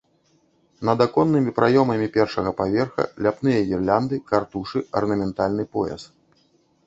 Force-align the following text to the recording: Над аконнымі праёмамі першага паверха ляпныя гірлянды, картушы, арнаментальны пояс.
Над 0.87 1.01
аконнымі 1.05 1.51
праёмамі 1.59 2.07
першага 2.15 2.53
паверха 2.61 3.03
ляпныя 3.25 3.59
гірлянды, 3.71 4.15
картушы, 4.31 4.79
арнаментальны 5.03 5.63
пояс. 5.77 6.01